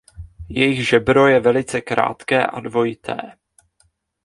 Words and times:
Jejich 0.49 0.87
žebro 0.87 1.27
je 1.27 1.39
velice 1.39 1.81
krátké 1.81 2.45
a 2.47 2.59
dvojité. 2.59 3.17